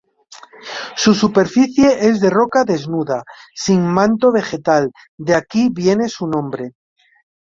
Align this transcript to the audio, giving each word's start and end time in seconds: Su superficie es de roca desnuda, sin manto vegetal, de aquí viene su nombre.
Su 0.97 1.13
superficie 1.13 2.07
es 2.07 2.19
de 2.21 2.31
roca 2.31 2.63
desnuda, 2.63 3.23
sin 3.53 3.85
manto 3.85 4.31
vegetal, 4.31 4.91
de 5.15 5.35
aquí 5.35 5.69
viene 5.71 6.09
su 6.09 6.25
nombre. 6.25 6.71